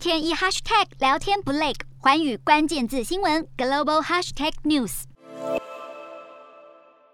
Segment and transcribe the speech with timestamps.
[0.00, 5.02] 天一 hashtag 聊天不累，环宇关键字新闻 global hashtag news。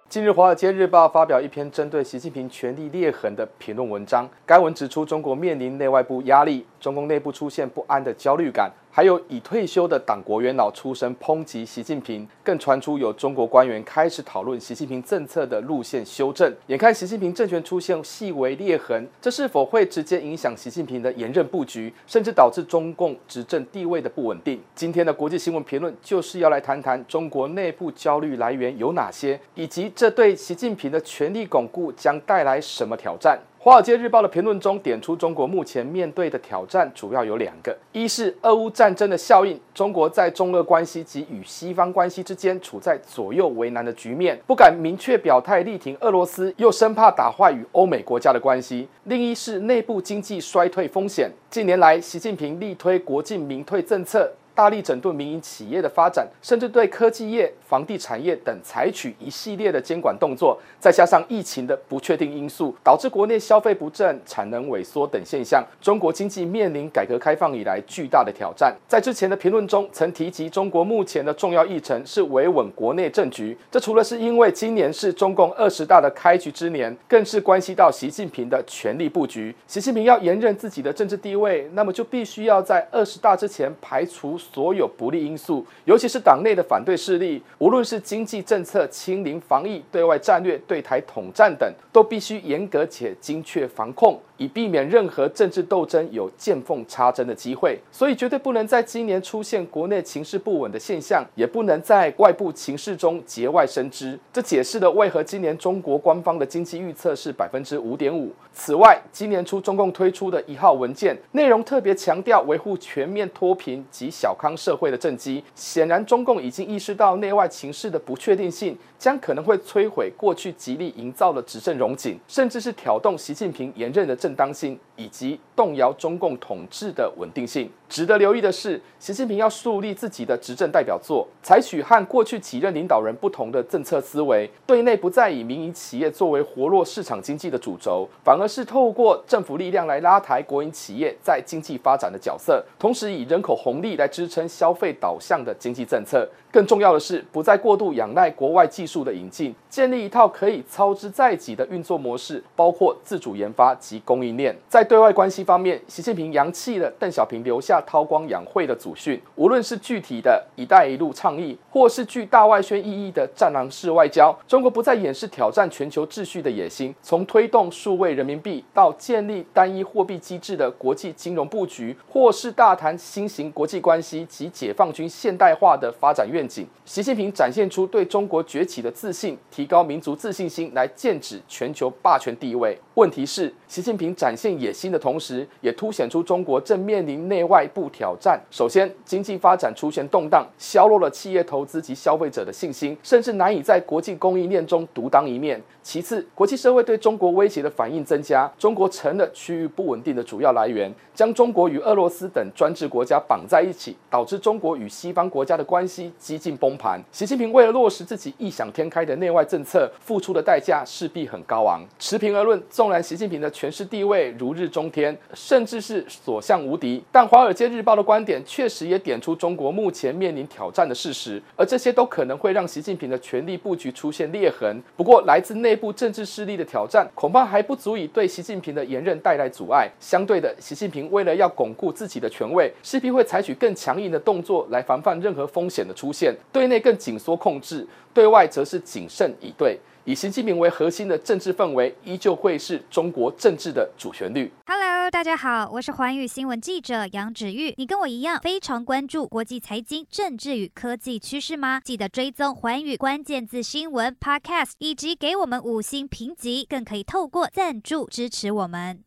[0.09, 8.71] 近日，《华尔街日报》发表一篇针对习近平权力裂痕的评论文章，该文指出，中国面临内外部压力，中共内部出现不安的焦虑感。
[8.97, 16.51] 还有已退休的党国元老出身抨击习近平，更传出有中国官员开始讨论习近平政策的路线修正。
[16.69, 24.59] 眼看习近平政权出现细微裂痕，这是否会直接影响习近平的言任布局，甚至导致中共执政地位的不稳定？
[24.75, 33.39] 今天的国际新闻评论就是要来谈谈中国内部焦虑来源有哪些，以及这对习近平的权力巩固将带来什么挑战。
[33.67, 51.29] 《华尔街日报》的评论中点出，中国目前面对的挑战主要有两个：一是俄乌战争的效应，中国在中俄关系及与西方关系之间处在左右为难的局面，不敢明确表态力挺俄罗斯，又生怕打坏与欧美国家的关系；另一是内部经济衰退风险。
[51.51, 54.31] 近年来，习近平力推国进民退政策。
[54.57, 68.75] 大力整顿民营企业的发展，甚至对科技业、房地产业等采取一系列的监管动作，再加上疫情的不确定因素，导致国内消费不振、产能萎缩等现象，中国经济面临改革开放以来巨大的挑战。
[68.89, 73.55] 在之前的评论中，曾提及中国目前的重要议程是维稳国内政局。
[73.71, 79.55] 这除了是因为今年是中共二十大的开局之年，更是关系到习近平的权力布局。
[79.67, 94.21] 习近平要延任自己的政治地位，那么就必须要在二十大之前排除所有不利因素，尤其是党内的反对势力，无论是经济政策、清零防疫、对外战略、对台统战等，都必须严格且精确防控。
[94.39, 104.19] 以避免任何政治斗争有见缝插针的机会，所以绝对不能在今年出现国内情势不稳的现象，也不能在外部情势中节外生枝。
[104.33, 108.31] 这解释了为何今年中国官方的经济预测是百分之五点五。
[108.53, 124.15] 此外，今年初中共推出的一号文件内容特别强调维护全面脱贫及小康社会的政绩，显然中共已经意识到内外情势的不确定性，将可能会摧毁过去极力营造的执政荣景，甚至是挑动习近平连任的。
[124.27, 127.71] 正当性以及动摇中共统治的稳定性。
[127.89, 146.29] 值得留意的是，习近平要树立自己的执政代表作，采取和过去几任领导人不同的政策思维，对内不再以民营企业作为活络市场经济的主轴，反而是透过政府力量来拉抬国营企业在经济发展的角色，同时以人口红利来支撑消费导向的经济政策。
[146.51, 154.57] 更重要的是，不再过度仰赖国外技术的引进，建立一套可以操之在己的运作模式，包括自主研发及供应链。
[154.69, 166.95] 在对外关系方面，习近平扬弃了邓小平留下韬光养晦的祖训，无论是具体的一带一路倡议，或是具大外宣意义的战狼式外交，中国不再掩饰挑战全球秩序的野心。
[167.03, 182.79] 从推动数位人民币到建立单一货币机制的国际金融布局，或是大谈新型国际关系及解放军现代化的发展愿景，习近平展现出对中国崛起的自信，提高民族自信心，来剑指全球霸权地位。
[182.95, 188.41] 问题是，习近平展现野心的同时，也凸显出中国正面临内外部挑战。
[188.51, 195.61] 首先，经济发展出现动荡，削弱了企业投资及消费者的信心，甚至难以在国际供应链中独当一面。
[195.83, 207.01] 其次，国际社会对中国威胁的反应增加，中国成了区域不稳定的主要来源，将中国与俄罗斯等专制国家绑在一起，导致中国与西方国家的关系几近崩盘。
[207.13, 211.85] 习近平为了落实自己异想天开的内外政策，付出的代价势必很高昂。
[212.01, 224.83] 持平而论，纵然习近平的权势地位如日中天，甚至是所向无敌，但《华尔街日报》的观点确实也点出中国目前面临挑战的事实，而这些都可能会让习近平的权力布局出现裂痕。
[224.95, 229.91] 不过，来自内部政治势力的挑战，恐怕还不足以对习近平的连任带来阻碍。
[229.99, 239.79] 相对的，习近平为了要巩固自己的权位，势必会采取更强硬的动作来防范任何风险的出现，对内更紧缩控制，对外则是谨慎以对。
[240.07, 244.49] 以习近平为核心的政治氛围，依旧会是中国政治的主旋律。
[244.65, 247.75] Hello，大家好，我是环宇新闻记者杨芷玉。
[247.77, 251.81] 你跟我一样非常关注国际财经、政治与科技趋势吗？
[251.81, 259.07] 记得追踪环宇关键字新闻 Podcast，以及给我们五星评级，更可以透过赞助支持我们。